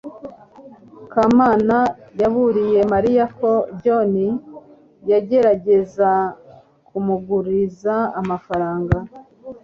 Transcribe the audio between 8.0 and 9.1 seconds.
amafaranga